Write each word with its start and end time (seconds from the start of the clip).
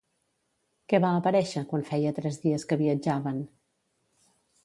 Què 0.93 0.99
va 1.03 1.11
aparèixer 1.17 1.63
quan 1.73 1.85
feia 1.91 2.15
tres 2.21 2.41
dies 2.47 2.67
que 2.71 2.79
viatjaven? 2.81 3.45